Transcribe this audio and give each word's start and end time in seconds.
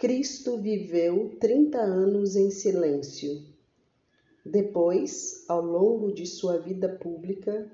Cristo 0.00 0.56
viveu 0.58 1.36
30 1.40 1.76
anos 1.76 2.36
em 2.36 2.52
silêncio. 2.52 3.44
Depois, 4.46 5.44
ao 5.48 5.60
longo 5.60 6.12
de 6.12 6.24
sua 6.24 6.56
vida 6.56 6.88
pública, 6.88 7.68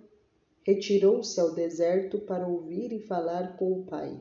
retirou-se 0.62 1.38
ao 1.38 1.54
deserto 1.54 2.18
para 2.20 2.48
ouvir 2.48 2.94
e 2.94 2.98
falar 2.98 3.58
com 3.58 3.78
o 3.78 3.84
Pai. 3.84 4.18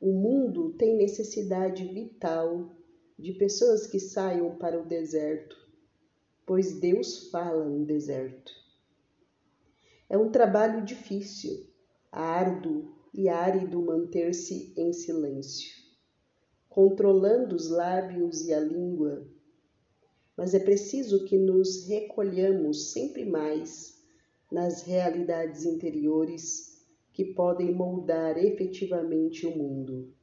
O 0.00 0.14
mundo 0.14 0.72
tem 0.72 0.96
necessidade 0.96 1.84
vital 1.84 2.74
de 3.18 3.34
pessoas 3.34 3.86
que 3.86 4.00
saiam 4.00 4.56
para 4.56 4.80
o 4.80 4.86
deserto, 4.86 5.54
pois 6.46 6.80
Deus 6.80 7.28
fala 7.28 7.66
no 7.66 7.84
deserto. 7.84 8.50
É 10.08 10.16
um 10.16 10.30
trabalho 10.30 10.82
difícil, 10.82 11.66
árduo 12.10 12.96
e 13.12 13.28
árido 13.28 13.78
manter-se 13.82 14.72
em 14.74 14.90
silêncio, 14.94 15.81
controlando 16.72 17.54
os 17.54 17.68
lábios 17.68 18.46
e 18.46 18.52
a 18.52 18.58
língua. 18.58 19.28
Mas 20.34 20.54
é 20.54 20.58
preciso 20.58 21.26
que 21.26 21.36
nos 21.36 21.86
recolhamos 21.86 22.92
sempre 22.92 23.26
mais 23.26 24.02
nas 24.50 24.82
realidades 24.82 25.66
interiores 25.66 26.82
que 27.12 27.26
podem 27.26 27.74
moldar 27.74 28.42
efetivamente 28.42 29.46
o 29.46 29.54
mundo. 29.54 30.14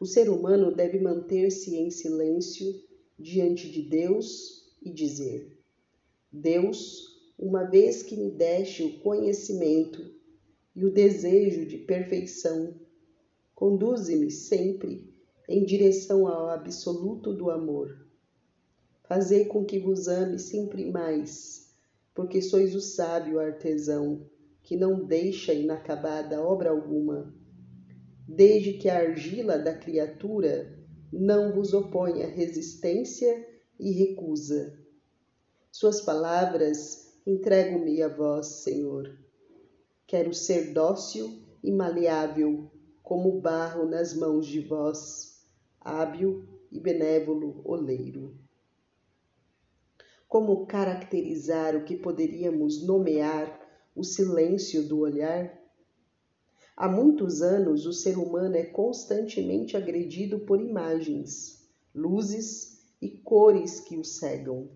O 0.00 0.06
ser 0.06 0.30
humano 0.30 0.74
deve 0.74 0.98
manter-se 0.98 1.76
em 1.76 1.90
silêncio 1.90 2.66
diante 3.18 3.70
de 3.70 3.82
Deus 3.82 4.74
e 4.82 4.90
dizer: 4.90 5.58
Deus, 6.32 7.30
uma 7.38 7.64
vez 7.64 8.02
que 8.02 8.16
me 8.16 8.30
deste 8.30 8.82
o 8.82 8.98
conhecimento 9.00 10.14
e 10.74 10.82
o 10.82 10.90
desejo 10.90 11.66
de 11.66 11.76
perfeição, 11.76 12.74
conduze-me 13.54 14.30
sempre 14.30 15.12
em 15.48 15.64
direção 15.64 16.26
ao 16.26 16.48
absoluto 16.48 17.32
do 17.32 17.50
amor. 17.50 18.06
Fazei 19.04 19.44
com 19.44 19.64
que 19.64 19.78
vos 19.78 20.08
ame 20.08 20.38
sempre 20.38 20.90
mais, 20.90 21.74
porque 22.14 22.40
sois 22.40 22.74
o 22.74 22.80
sábio 22.80 23.38
artesão 23.38 24.26
que 24.62 24.76
não 24.76 25.04
deixa 25.04 25.52
inacabada 25.52 26.42
obra 26.42 26.70
alguma 26.70 27.34
desde 28.26 28.74
que 28.74 28.88
a 28.88 28.98
argila 28.98 29.58
da 29.58 29.74
criatura 29.74 30.78
não 31.12 31.52
vos 31.52 31.74
oponha 31.74 32.26
resistência 32.26 33.46
e 33.78 33.92
recusa. 33.92 34.78
Suas 35.70 36.00
palavras 36.00 37.12
entrego-me 37.26 38.02
a 38.02 38.08
vós, 38.08 38.46
Senhor. 38.46 39.18
Quero 40.06 40.32
ser 40.32 40.72
dócil 40.72 41.42
e 41.62 41.70
maleável, 41.70 42.70
como 43.04 43.38
barro 43.38 43.84
nas 43.84 44.14
mãos 44.14 44.46
de 44.46 44.60
vós, 44.60 45.44
hábil 45.78 46.48
e 46.72 46.80
benévolo 46.80 47.60
oleiro. 47.62 48.34
Como 50.26 50.66
caracterizar 50.66 51.76
o 51.76 51.84
que 51.84 51.98
poderíamos 51.98 52.82
nomear 52.82 53.60
o 53.94 54.02
silêncio 54.02 54.88
do 54.88 55.00
olhar? 55.00 55.62
Há 56.74 56.88
muitos 56.88 57.42
anos, 57.42 57.84
o 57.84 57.92
ser 57.92 58.16
humano 58.16 58.56
é 58.56 58.64
constantemente 58.64 59.76
agredido 59.76 60.40
por 60.40 60.58
imagens, 60.58 61.62
luzes 61.94 62.82
e 63.02 63.10
cores 63.10 63.80
que 63.80 63.98
o 63.98 64.02
cegam. 64.02 64.70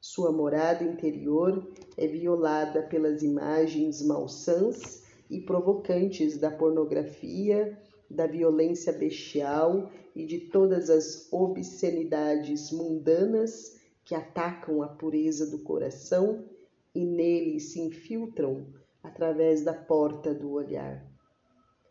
Sua 0.00 0.32
morada 0.32 0.82
interior 0.82 1.72
é 1.96 2.08
violada 2.08 2.82
pelas 2.82 3.22
imagens 3.22 4.02
malsãs 4.02 5.01
e 5.32 5.40
provocantes 5.40 6.36
da 6.36 6.50
pornografia, 6.50 7.78
da 8.08 8.26
violência 8.26 8.92
bestial 8.92 9.90
e 10.14 10.26
de 10.26 10.40
todas 10.40 10.90
as 10.90 11.32
obscenidades 11.32 12.70
mundanas 12.70 13.80
que 14.04 14.14
atacam 14.14 14.82
a 14.82 14.88
pureza 14.88 15.50
do 15.50 15.60
coração 15.60 16.44
e 16.94 17.06
nele 17.06 17.58
se 17.58 17.80
infiltram 17.80 18.66
através 19.02 19.64
da 19.64 19.72
porta 19.72 20.34
do 20.34 20.52
olhar. 20.52 21.10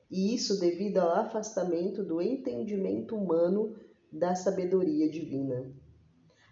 E 0.10 0.34
isso 0.34 0.60
devido 0.60 1.00
ao 1.00 1.12
afastamento 1.12 2.04
do 2.04 2.22
entendimento 2.22 3.16
humano 3.16 3.76
da 4.12 4.36
sabedoria 4.36 5.10
divina. 5.10 5.76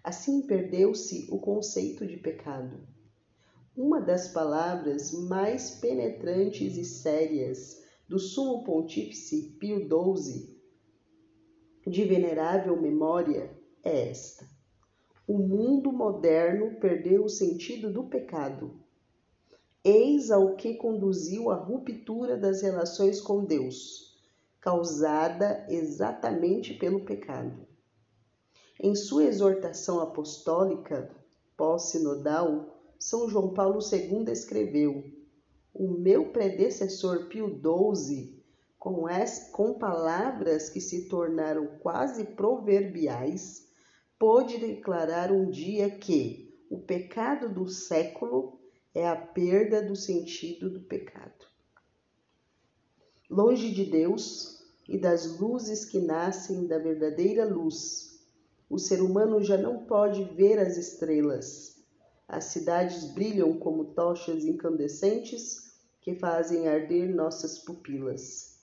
Assim 0.03 0.46
perdeu-se 0.46 1.28
o 1.31 1.40
conceito 1.40 2.06
de 2.06 2.18
pecado. 2.18 2.86
Uma 3.75 4.01
das 4.01 4.27
palavras 4.27 5.12
mais 5.12 5.72
penetrantes 5.80 6.77
e 6.77 6.83
sérias 6.83 7.83
do 8.07 8.19
Sumo 8.19 8.63
Pontífice 8.63 9.57
Pio 9.60 9.80
XII, 9.80 10.56
de 11.86 12.04
venerável 12.04 12.80
memória, 12.82 13.50
é 13.84 14.10
esta: 14.10 14.48
O 15.28 15.38
mundo 15.38 15.92
moderno 15.92 16.80
perdeu 16.80 17.26
o 17.26 17.30
sentido 17.30 17.92
do 17.92 18.06
pecado. 18.06 18.80
Eis 19.84 20.32
ao 20.32 20.56
que 20.56 20.74
conduziu 20.76 21.52
a 21.52 21.56
ruptura 21.56 22.36
das 22.36 22.62
relações 22.62 23.22
com 23.22 23.46
Deus 23.46 24.06
causada 24.66 25.64
exatamente 25.70 26.74
pelo 26.74 27.06
pecado. 27.06 27.68
Em 28.82 28.96
sua 28.96 29.26
exortação 29.26 30.00
apostólica 30.00 31.08
pós-sinodal, 31.56 32.76
São 32.98 33.30
João 33.30 33.54
Paulo 33.54 33.78
II 33.80 34.26
escreveu: 34.32 35.04
O 35.72 35.88
meu 35.88 36.32
predecessor 36.32 37.28
Pio 37.28 37.48
XII, 37.48 38.35
com, 38.86 39.08
as, 39.08 39.50
com 39.50 39.74
palavras 39.80 40.70
que 40.70 40.80
se 40.80 41.10
tornaram 41.10 41.66
quase 41.80 42.24
proverbiais, 42.24 43.68
pôde 44.20 44.60
declarar 44.60 45.32
um 45.32 45.50
dia 45.50 45.90
que 45.90 46.56
o 46.70 46.78
pecado 46.78 47.52
do 47.52 47.68
século 47.68 48.60
é 48.94 49.08
a 49.08 49.16
perda 49.16 49.82
do 49.82 49.96
sentido 49.96 50.70
do 50.70 50.82
pecado. 50.82 51.48
Longe 53.28 53.74
de 53.74 53.86
Deus 53.86 54.64
e 54.88 55.00
das 55.00 55.40
luzes 55.40 55.84
que 55.84 56.00
nascem 56.00 56.68
da 56.68 56.78
verdadeira 56.78 57.44
luz, 57.44 58.24
o 58.70 58.78
ser 58.78 59.02
humano 59.02 59.42
já 59.42 59.58
não 59.58 59.84
pode 59.86 60.24
ver 60.36 60.60
as 60.60 60.78
estrelas. 60.78 61.84
As 62.28 62.46
cidades 62.46 63.04
brilham 63.14 63.58
como 63.58 63.96
tochas 63.96 64.46
incandescentes 64.46 65.74
que 66.02 66.14
fazem 66.14 66.68
arder 66.68 67.10
nossas 67.10 67.58
pupilas. 67.58 68.55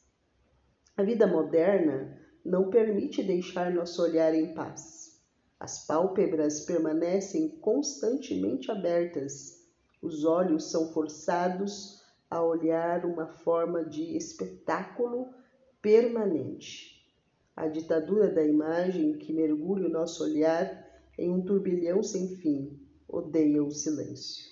A 0.97 1.03
vida 1.03 1.27
moderna 1.27 2.19
não 2.45 2.71
permite 2.71 3.23
deixar 3.23 3.73
nosso 3.73 4.03
olhar 4.03 4.35
em 4.35 4.55
paz. 4.55 5.21
As 5.59 5.87
pálpebras 5.87 6.61
permanecem 6.61 7.49
constantemente 7.61 8.71
abertas 8.71 9.63
os 10.03 10.25
olhos 10.25 10.69
são 10.73 10.93
forçados 10.93 12.03
a 12.29 12.43
olhar 12.43 13.07
uma 13.07 13.29
forma 13.29 13.85
de 13.85 14.17
espetáculo 14.17 15.33
permanente. 15.81 17.07
A 17.55 17.69
ditadura 17.69 18.29
da 18.29 18.45
imagem 18.45 19.17
que 19.17 19.33
mergulha 19.33 19.87
o 19.87 19.93
nosso 19.93 20.25
olhar 20.25 20.91
em 21.17 21.31
um 21.31 21.45
turbilhão 21.45 22.03
sem 22.03 22.35
fim 22.37 22.81
odeia 23.07 23.63
o 23.63 23.71
silêncio. 23.71 24.45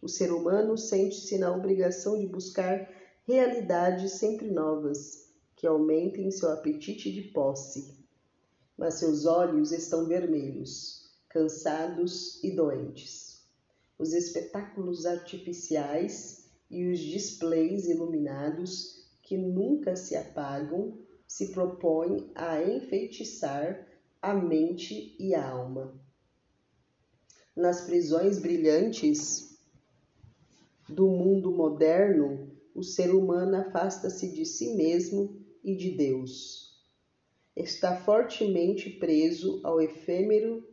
O 0.00 0.08
ser 0.08 0.32
humano 0.32 0.78
sente-se 0.78 1.36
na 1.36 1.54
obrigação 1.54 2.18
de 2.18 2.26
buscar 2.26 2.88
realidades 3.26 4.12
sempre 4.12 4.50
novas 4.50 5.29
que 5.60 5.66
aumentem 5.66 6.30
seu 6.30 6.50
apetite 6.50 7.12
de 7.12 7.22
posse. 7.22 7.94
Mas 8.76 8.94
seus 8.94 9.26
olhos 9.26 9.70
estão 9.70 10.06
vermelhos, 10.06 11.10
cansados 11.28 12.42
e 12.42 12.50
doentes 12.50 13.30
os 14.00 14.14
espetáculos 14.14 15.04
artificiais 15.04 16.48
e 16.70 16.90
os 16.90 16.98
displays 16.98 17.86
iluminados 17.86 19.04
que 19.22 19.36
nunca 19.36 19.94
se 19.94 20.16
apagam 20.16 20.98
se 21.28 21.48
propõem 21.48 22.32
a 22.34 22.62
enfeitiçar 22.62 23.86
a 24.22 24.32
mente 24.32 25.14
e 25.18 25.34
a 25.34 25.46
alma. 25.46 25.94
Nas 27.54 27.82
prisões 27.82 28.38
brilhantes 28.38 29.58
do 30.88 31.06
mundo 31.06 31.50
moderno, 31.50 32.50
o 32.74 32.82
ser 32.82 33.14
humano 33.14 33.56
afasta-se 33.56 34.32
de 34.32 34.46
si 34.46 34.74
mesmo 34.76 35.39
e 35.62 35.74
de 35.74 35.90
Deus. 35.90 36.80
Está 37.56 37.96
fortemente 37.96 38.90
preso 38.90 39.60
ao 39.62 39.80
efêmero, 39.80 40.66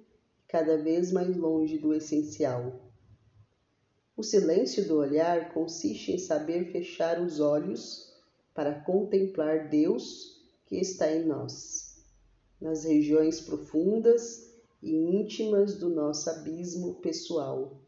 cada 0.48 0.78
vez 0.78 1.12
mais 1.12 1.36
longe 1.36 1.78
do 1.78 1.94
essencial. 1.94 2.88
O 4.16 4.24
silêncio 4.24 4.88
do 4.88 4.98
olhar 4.98 5.54
consiste 5.54 6.12
em 6.12 6.18
saber 6.18 6.72
fechar 6.72 7.22
os 7.22 7.39
olhos 7.39 8.13
para 8.54 8.80
contemplar 8.81 9.69
Deus 9.69 10.42
que 10.66 10.78
está 10.78 11.12
em 11.12 11.25
nós, 11.25 12.04
nas 12.60 12.83
regiões 12.83 13.40
profundas 13.40 14.51
e 14.81 14.92
íntimas 14.92 15.78
do 15.78 15.90
nosso 15.90 16.30
abismo 16.30 16.95
pessoal. 16.95 17.80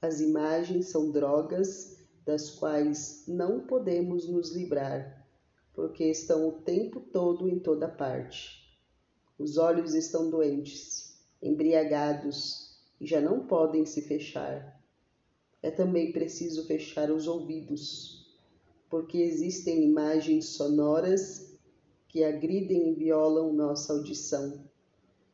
As 0.00 0.20
imagens 0.20 0.90
são 0.90 1.10
drogas 1.10 1.98
das 2.24 2.50
quais 2.50 3.24
não 3.26 3.66
podemos 3.66 4.28
nos 4.28 4.50
livrar, 4.52 5.23
porque 5.74 6.04
estão 6.04 6.48
o 6.48 6.52
tempo 6.52 7.00
todo 7.00 7.48
em 7.48 7.58
toda 7.58 7.88
parte. 7.88 8.78
Os 9.38 9.58
olhos 9.58 9.94
estão 9.94 10.30
doentes, 10.30 11.18
embriagados 11.42 12.78
e 13.00 13.06
já 13.06 13.20
não 13.20 13.46
podem 13.46 13.84
se 13.84 14.00
fechar 14.00 14.74
é 15.64 15.70
também 15.70 16.12
preciso 16.12 16.66
fechar 16.66 17.10
os 17.10 17.26
ouvidos, 17.26 18.30
porque 18.90 19.16
existem 19.16 19.82
imagens 19.82 20.48
sonoras 20.48 21.56
que 22.06 22.22
agridem 22.22 22.90
e 22.90 22.94
violam 22.94 23.50
nossa 23.50 23.94
audição, 23.94 24.62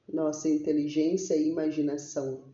nossa 0.09 0.49
inteligência 0.49 1.35
e 1.35 1.49
imaginação. 1.49 2.45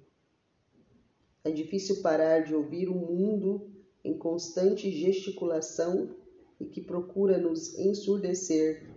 É 1.45 1.51
difícil 1.51 2.01
parar 2.01 2.45
de 2.45 2.55
ouvir 2.55 2.89
um 2.89 2.95
mundo 2.95 3.71
em 4.03 4.17
constante 4.17 4.91
gesticulação 4.91 6.17
e 6.59 6.67
que 6.67 6.81
procura 6.81 7.39
nos 7.39 7.79
ensurdecer 7.79 8.89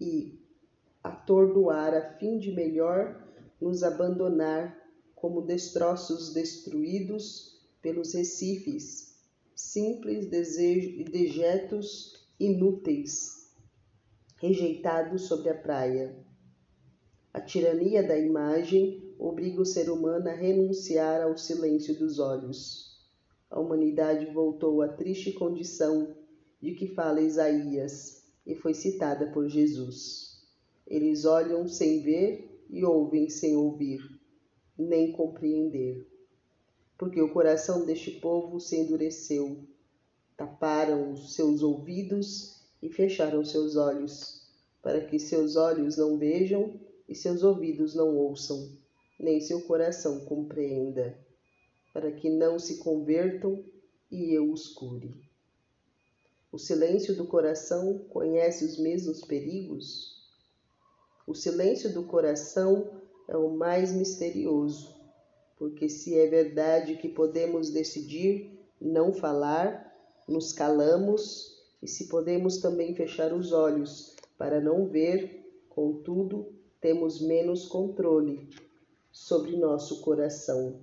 e 0.00 0.38
atordoar 1.02 1.94
a 1.94 2.18
fim 2.18 2.38
de 2.38 2.52
melhor 2.52 3.26
nos 3.60 3.82
abandonar 3.82 4.76
como 5.14 5.42
destroços 5.42 6.32
destruídos 6.32 7.58
pelos 7.82 8.14
recifes, 8.14 9.16
simples 9.54 10.28
dejetos 10.28 12.28
inúteis, 12.38 13.52
rejeitados 14.36 15.22
sobre 15.22 15.50
a 15.50 15.54
praia. 15.54 16.16
A 17.32 17.40
tirania 17.40 18.02
da 18.02 18.18
imagem 18.18 19.14
obriga 19.18 19.60
o 19.60 19.66
ser 19.66 19.90
humano 19.90 20.28
a 20.28 20.32
renunciar 20.32 21.22
ao 21.22 21.36
silêncio 21.36 21.98
dos 21.98 22.18
olhos. 22.18 22.96
A 23.50 23.58
humanidade 23.58 24.26
voltou 24.26 24.82
à 24.82 24.88
triste 24.88 25.32
condição 25.32 26.14
de 26.60 26.74
que 26.74 26.88
fala 26.88 27.20
Isaías 27.20 28.24
e 28.46 28.54
foi 28.54 28.74
citada 28.74 29.30
por 29.32 29.48
Jesus. 29.48 30.46
Eles 30.86 31.24
olham 31.24 31.66
sem 31.68 32.02
ver 32.02 32.64
e 32.70 32.84
ouvem 32.84 33.28
sem 33.28 33.56
ouvir, 33.56 34.00
nem 34.76 35.12
compreender 35.12 36.06
porque 36.98 37.22
o 37.22 37.32
coração 37.32 37.86
deste 37.86 38.10
povo 38.10 38.58
se 38.58 38.76
endureceu. 38.76 39.64
Taparam 40.36 41.12
os 41.12 41.34
seus 41.34 41.62
ouvidos 41.62 42.60
e 42.82 42.90
fecharam 42.90 43.44
seus 43.44 43.76
olhos, 43.76 44.42
para 44.82 45.00
que 45.00 45.18
seus 45.18 45.54
olhos 45.54 45.96
não 45.96 46.18
vejam 46.18 46.78
e 47.08 47.14
seus 47.14 47.44
ouvidos 47.44 47.94
não 47.94 48.16
ouçam, 48.16 48.68
nem 49.18 49.40
seu 49.40 49.62
coração 49.62 50.24
compreenda, 50.24 51.16
para 51.92 52.10
que 52.10 52.28
não 52.28 52.58
se 52.58 52.78
convertam 52.78 53.64
e 54.10 54.32
eu 54.32 54.52
os 54.52 54.68
cure. 54.68 55.27
O 56.50 56.58
silêncio 56.58 57.14
do 57.14 57.26
coração 57.26 57.98
conhece 58.10 58.64
os 58.64 58.78
mesmos 58.78 59.20
perigos? 59.22 60.16
O 61.26 61.34
silêncio 61.34 61.92
do 61.92 62.04
coração 62.04 62.90
é 63.28 63.36
o 63.36 63.50
mais 63.50 63.92
misterioso 63.92 64.98
porque 65.58 65.88
se 65.88 66.16
é 66.16 66.26
verdade 66.28 66.96
que 66.96 67.08
podemos 67.08 67.70
decidir 67.70 68.56
não 68.80 69.12
falar, 69.12 69.92
nos 70.26 70.52
calamos, 70.52 71.58
e 71.82 71.88
se 71.88 72.08
podemos 72.08 72.58
também 72.58 72.94
fechar 72.94 73.32
os 73.32 73.52
olhos 73.52 74.14
para 74.36 74.60
não 74.60 74.86
ver, 74.86 75.44
contudo, 75.68 76.52
temos 76.80 77.20
menos 77.20 77.66
controle 77.66 78.48
sobre 79.10 79.56
nosso 79.56 80.00
coração. 80.00 80.80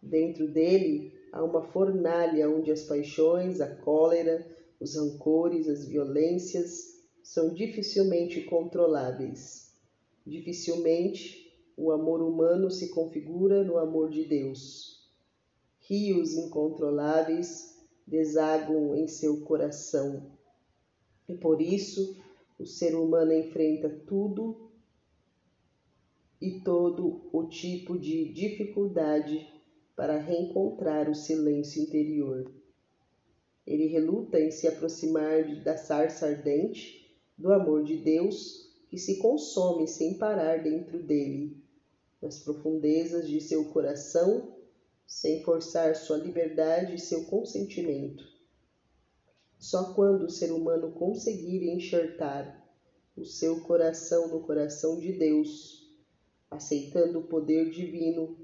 Dentro 0.00 0.48
dele 0.48 1.12
há 1.32 1.42
uma 1.42 1.62
fornalha 1.62 2.48
onde 2.48 2.70
as 2.70 2.84
paixões, 2.84 3.60
a 3.60 3.74
cólera, 3.74 4.46
os 4.80 4.96
rancores, 4.96 5.68
as 5.68 5.84
violências 5.84 6.98
são 7.22 7.52
dificilmente 7.52 8.40
controláveis. 8.44 9.78
Dificilmente 10.26 11.52
o 11.76 11.92
amor 11.92 12.22
humano 12.22 12.70
se 12.70 12.88
configura 12.88 13.62
no 13.62 13.78
amor 13.78 14.10
de 14.10 14.24
Deus. 14.24 15.08
Rios 15.80 16.34
incontroláveis 16.34 17.78
desaguam 18.06 18.96
em 18.96 19.06
seu 19.06 19.42
coração. 19.42 20.32
E 21.28 21.34
por 21.34 21.60
isso 21.60 22.16
o 22.58 22.66
ser 22.66 22.94
humano 22.94 23.32
enfrenta 23.32 23.88
tudo 24.06 24.70
e 26.40 26.60
todo 26.60 27.28
o 27.32 27.46
tipo 27.48 27.98
de 27.98 28.32
dificuldade 28.32 29.46
para 29.94 30.18
reencontrar 30.18 31.08
o 31.10 31.14
silêncio 31.14 31.82
interior. 31.82 32.59
Ele 33.66 33.86
reluta 33.86 34.40
em 34.40 34.50
se 34.50 34.66
aproximar 34.66 35.62
da 35.62 35.76
sarça 35.76 36.26
ardente 36.26 37.16
do 37.36 37.52
amor 37.52 37.84
de 37.84 37.96
Deus 37.96 38.70
que 38.88 38.98
se 38.98 39.18
consome 39.18 39.86
sem 39.86 40.18
parar 40.18 40.62
dentro 40.62 41.02
dele 41.02 41.60
nas 42.20 42.38
profundezas 42.38 43.28
de 43.28 43.40
seu 43.40 43.64
coração, 43.66 44.54
sem 45.06 45.42
forçar 45.42 45.96
sua 45.96 46.18
liberdade 46.18 46.94
e 46.94 46.98
seu 46.98 47.24
consentimento. 47.24 48.24
Só 49.58 49.94
quando 49.94 50.24
o 50.24 50.30
ser 50.30 50.52
humano 50.52 50.92
conseguir 50.92 51.68
enxertar 51.68 52.60
o 53.16 53.24
seu 53.24 53.60
coração 53.60 54.28
no 54.28 54.40
coração 54.40 54.98
de 54.98 55.12
Deus, 55.12 55.88
aceitando 56.50 57.20
o 57.20 57.26
poder 57.26 57.70
divino, 57.70 58.36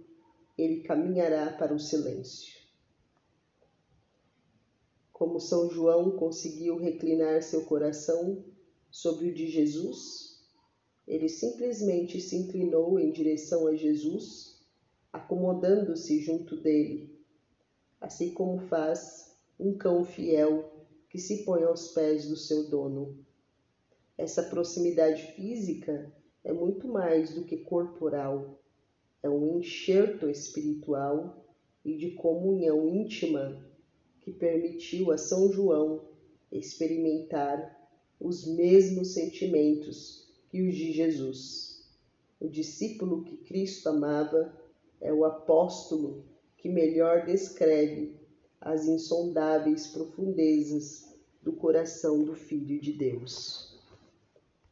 ele 0.57 0.83
caminhará 0.83 1.53
para 1.53 1.75
o 1.75 1.79
silêncio. 1.79 2.56
Como 5.17 5.41
São 5.41 5.71
João 5.71 6.11
conseguiu 6.11 6.77
reclinar 6.77 7.43
seu 7.43 7.65
coração 7.65 8.45
sobre 8.91 9.31
o 9.31 9.35
de 9.35 9.47
Jesus, 9.47 10.45
ele 11.09 11.27
simplesmente 11.27 12.21
se 12.21 12.37
inclinou 12.37 13.01
em 13.01 13.11
direção 13.11 13.67
a 13.67 13.75
Jesus, 13.75 14.63
acomodando-se 15.11 16.21
junto 16.21 16.61
dele. 16.61 17.19
assim 17.99 18.35
como 18.35 18.59
faz 18.69 19.35
um 19.59 19.79
cão 19.79 20.05
fiel 20.05 20.87
que 21.09 21.19
se 21.19 21.47
põe 21.47 21.63
aos 21.63 21.95
pés 21.95 22.29
do 22.29 22.37
seu 22.37 22.69
dono. 22.69 23.19
Essa 24.19 24.43
proximidade 24.43 25.33
física 25.33 26.13
é 26.45 26.53
muito 26.53 26.89
mais 26.89 27.33
do 27.33 27.43
que 27.43 27.57
corporal, 27.57 28.61
é 29.23 29.31
um 29.31 29.61
enxerto 29.61 30.29
espiritual 30.29 31.43
e 31.83 31.97
de 31.97 32.11
comunhão 32.11 32.87
íntima 32.87 33.66
que 34.27 34.33
permitiu 34.33 35.13
a 35.13 35.17
São 35.17 35.53
João 35.53 36.01
experimentar 36.51 37.89
os 38.19 38.45
mesmos 38.45 39.15
sentimentos 39.15 40.27
que 40.51 40.63
os 40.63 40.75
de 40.75 40.91
Jesus. 40.91 41.89
O 42.41 42.49
discípulo 42.49 43.23
que 43.23 43.37
Cristo 43.37 43.89
amava 43.89 44.53
é 45.01 45.13
o 45.13 45.25
apóstolo 45.25 46.25
que 46.57 46.69
melhor 46.69 47.25
descreve 47.25 48.17
as 48.61 48.87
insondáveis 48.87 49.87
profundezas 49.87 51.17
do 51.41 51.53
coração 51.53 52.25
do 52.25 52.35
Filho 52.35 52.81
de 52.81 52.95
Deus. 52.95 53.66